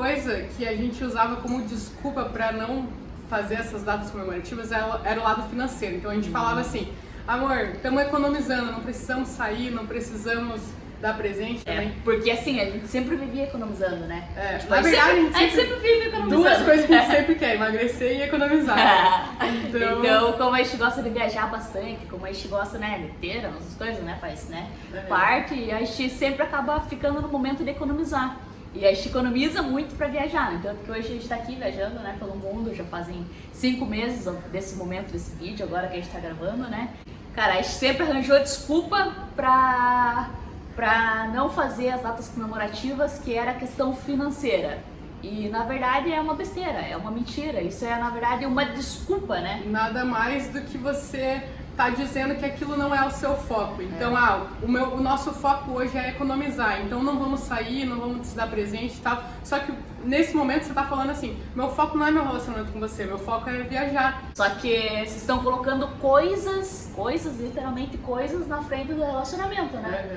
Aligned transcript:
coisa 0.00 0.44
que 0.56 0.66
a 0.66 0.74
gente 0.76 1.02
usava 1.02 1.36
como 1.36 1.62
desculpa 1.62 2.24
para 2.24 2.52
não 2.52 2.86
fazer 3.28 3.54
essas 3.56 3.82
datas 3.82 4.10
comemorativas 4.10 4.70
era, 4.70 5.20
o 5.20 5.22
lado 5.24 5.48
financeiro. 5.48 5.96
Então 5.96 6.10
a 6.10 6.14
gente 6.14 6.28
falava 6.30 6.60
assim, 6.60 6.92
amor, 7.26 7.56
estamos 7.74 8.02
economizando, 8.02 8.70
não 8.72 8.80
precisamos 8.80 9.28
sair, 9.30 9.70
não 9.70 9.86
precisamos 9.86 10.60
dar 11.00 11.14
presente 11.14 11.62
É, 11.66 11.72
também. 11.74 11.94
porque 12.04 12.30
assim, 12.30 12.58
a 12.58 12.64
gente 12.70 12.86
sempre 12.88 13.16
vivia 13.16 13.44
economizando, 13.44 14.06
né? 14.06 14.28
É, 14.34 14.56
Tipo, 14.58 14.70
na 14.70 14.76
a 14.78 14.82
gente 14.82 14.90
verdade, 14.92 15.14
sempre, 15.20 15.34
a 15.34 15.38
gente 15.40 15.54
sempre 15.54 15.74
vive 15.80 16.08
economizando. 16.08 16.42
Duas 16.42 16.62
coisas 16.62 16.86
que 16.86 16.94
a 16.94 16.98
gente 17.00 17.10
sempre 17.16 17.34
quer, 17.34 17.54
emagrecer 17.56 18.16
e 18.18 18.22
economizar. 18.22 19.36
então... 19.68 20.00
Então- 20.04 20.32
como 20.34 20.54
a 20.54 20.62
gente 20.62 20.76
gosta 20.78 21.02
de 21.02 21.10
viajar 21.10 21.50
bastante, 21.50 22.06
como 22.08 22.24
a 22.24 22.32
gente 22.32 22.48
gosta, 22.48 22.78
né, 22.78 22.98
de 23.00 23.08
ter 23.28 23.44
as 23.44 23.74
coisas, 23.76 24.02
né, 24.04 24.16
faz, 24.20 24.48
né, 24.48 24.68
É. 24.94 25.00
parte, 25.00 25.54
e 25.54 25.70
a 25.70 25.78
gente 25.80 26.08
sempre 26.10 26.42
acaba 26.42 26.80
ficando 26.80 27.20
no 27.20 27.28
momento 27.28 27.62
de 27.64 27.70
economizar. 27.70 28.36
E 28.74 28.86
a 28.86 28.92
gente 28.92 29.08
economiza 29.08 29.62
muito 29.62 29.96
pra 29.96 30.06
viajar, 30.06 30.52
né? 30.52 30.60
Tanto 30.62 30.84
que 30.84 30.90
hoje 30.90 31.08
a 31.08 31.10
gente 31.10 31.28
tá 31.28 31.36
aqui 31.36 31.54
viajando, 31.54 31.94
né, 32.00 32.14
pelo 32.18 32.36
mundo, 32.36 32.74
já 32.74 32.84
fazem 32.84 33.26
cinco 33.52 33.86
meses 33.86 34.26
desse 34.52 34.76
momento, 34.76 35.10
desse 35.12 35.34
vídeo, 35.36 35.64
agora 35.64 35.88
que 35.88 35.94
a 35.94 36.00
gente 36.00 36.10
tá 36.10 36.20
gravando, 36.20 36.68
né? 36.68 36.90
Cara, 37.34 37.54
a 37.54 37.56
gente 37.56 37.68
sempre 37.68 38.02
arranjou 38.02 38.38
desculpa 38.38 39.12
pra, 39.34 40.30
pra 40.74 41.30
não 41.32 41.50
fazer 41.50 41.90
as 41.90 42.02
datas 42.02 42.28
comemorativas, 42.28 43.18
que 43.18 43.34
era 43.34 43.54
questão 43.54 43.94
financeira. 43.94 44.78
E 45.22 45.48
na 45.48 45.64
verdade 45.64 46.12
é 46.12 46.20
uma 46.20 46.34
besteira, 46.34 46.78
é 46.80 46.96
uma 46.96 47.10
mentira. 47.10 47.60
Isso 47.60 47.84
é 47.84 47.96
na 47.98 48.10
verdade 48.10 48.46
uma 48.46 48.64
desculpa, 48.64 49.40
né? 49.40 49.62
Nada 49.66 50.04
mais 50.04 50.48
do 50.50 50.60
que 50.62 50.78
você 50.78 51.42
tá 51.76 51.90
dizendo 51.90 52.34
que 52.36 52.44
aquilo 52.44 52.76
não 52.76 52.94
é 52.94 53.06
o 53.06 53.10
seu 53.10 53.36
foco. 53.36 53.82
Então, 53.82 54.16
ah, 54.16 54.46
o, 54.62 54.68
meu, 54.68 54.94
o 54.94 55.00
nosso 55.00 55.32
foco 55.32 55.72
hoje 55.72 55.96
é 55.96 56.10
economizar. 56.10 56.80
Então 56.80 57.02
não 57.02 57.18
vamos 57.18 57.40
sair, 57.40 57.84
não 57.84 57.98
vamos 57.98 58.28
se 58.28 58.36
dar 58.36 58.48
presente 58.48 58.96
e 58.96 59.00
tal. 59.00 59.22
Só 59.44 59.58
que 59.58 59.72
nesse 60.02 60.34
momento 60.34 60.64
você 60.64 60.72
tá 60.72 60.84
falando 60.84 61.10
assim, 61.10 61.36
meu 61.54 61.68
foco 61.70 61.98
não 61.98 62.06
é 62.06 62.10
meu 62.10 62.24
relacionamento 62.24 62.72
com 62.72 62.80
você, 62.80 63.04
meu 63.04 63.18
foco 63.18 63.50
é 63.50 63.62
viajar. 63.62 64.22
Só 64.34 64.48
que 64.50 64.68
vocês 64.68 65.16
estão 65.16 65.42
colocando 65.42 65.86
coisas, 65.98 66.90
coisas, 66.94 67.38
literalmente 67.38 67.98
coisas 67.98 68.48
na 68.48 68.62
frente 68.62 68.92
do 68.92 69.04
relacionamento, 69.04 69.76
né? 69.76 70.08